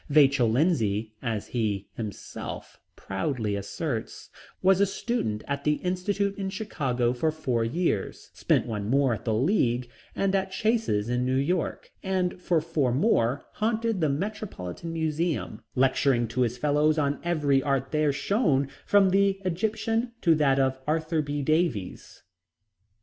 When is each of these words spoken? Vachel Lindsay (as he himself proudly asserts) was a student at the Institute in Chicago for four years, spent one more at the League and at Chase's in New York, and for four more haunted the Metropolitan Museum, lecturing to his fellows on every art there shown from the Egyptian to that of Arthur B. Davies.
Vachel 0.09 0.49
Lindsay 0.51 1.13
(as 1.21 1.49
he 1.49 1.87
himself 1.93 2.79
proudly 2.95 3.55
asserts) 3.55 4.31
was 4.63 4.81
a 4.81 4.87
student 4.87 5.43
at 5.47 5.63
the 5.63 5.73
Institute 5.73 6.35
in 6.39 6.49
Chicago 6.49 7.13
for 7.13 7.31
four 7.31 7.63
years, 7.63 8.31
spent 8.33 8.65
one 8.65 8.89
more 8.89 9.13
at 9.13 9.25
the 9.25 9.33
League 9.35 9.91
and 10.15 10.33
at 10.33 10.49
Chase's 10.51 11.07
in 11.07 11.23
New 11.23 11.35
York, 11.37 11.91
and 12.01 12.41
for 12.41 12.59
four 12.61 12.91
more 12.91 13.45
haunted 13.53 14.01
the 14.01 14.09
Metropolitan 14.09 14.91
Museum, 14.91 15.61
lecturing 15.75 16.27
to 16.29 16.41
his 16.41 16.57
fellows 16.57 16.97
on 16.97 17.19
every 17.23 17.61
art 17.61 17.91
there 17.91 18.11
shown 18.11 18.69
from 18.87 19.11
the 19.11 19.39
Egyptian 19.45 20.13
to 20.21 20.33
that 20.33 20.57
of 20.57 20.79
Arthur 20.87 21.21
B. 21.21 21.43
Davies. 21.43 22.23